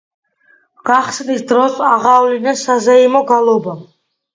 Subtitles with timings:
[0.91, 3.83] გახსნის დროს აღავლინეს საზეიმო გალობა.